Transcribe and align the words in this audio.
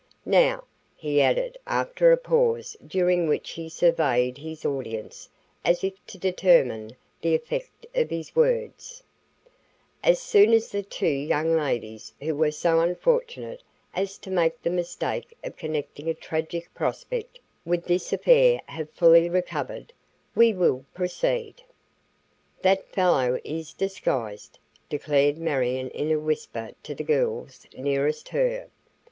"Now," 0.25 0.63
he 0.95 1.21
added 1.21 1.59
after 1.67 2.11
a 2.11 2.17
pause 2.17 2.75
during 2.83 3.27
which 3.27 3.51
he 3.51 3.69
surveyed 3.69 4.39
his 4.39 4.65
audience 4.65 5.29
as 5.63 5.83
if 5.83 5.93
to 6.07 6.17
determine 6.17 6.95
the 7.21 7.35
effect 7.35 7.85
of 7.93 8.09
his 8.09 8.35
words; 8.35 9.03
"as 10.03 10.19
soon 10.19 10.53
as 10.53 10.69
the 10.71 10.81
two 10.81 11.05
young 11.05 11.55
ladies 11.55 12.13
who 12.19 12.35
were 12.35 12.49
so 12.49 12.79
unfortunate 12.79 13.61
as 13.93 14.17
to 14.17 14.31
make 14.31 14.63
the 14.63 14.71
mistake 14.71 15.37
of 15.43 15.55
connecting 15.55 16.09
a 16.09 16.15
tragic 16.15 16.73
prospect 16.73 17.39
with 17.63 17.85
this 17.85 18.11
affair 18.11 18.59
have 18.65 18.89
fully 18.89 19.29
recovered, 19.29 19.93
we 20.33 20.51
will 20.51 20.83
proceed." 20.95 21.61
"That 22.63 22.87
fellow 22.87 23.39
is 23.43 23.71
disguised," 23.71 24.57
declared 24.89 25.37
Marion 25.37 25.91
in 25.91 26.09
a 26.09 26.17
whisper 26.19 26.71
to 26.81 26.95
the 26.95 27.03
girls 27.03 27.67
nearest 27.77 28.29
her. 28.29 28.67